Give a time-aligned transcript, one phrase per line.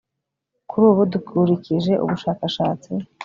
[0.69, 2.91] kuri ubu dukurikije ubushakashatsi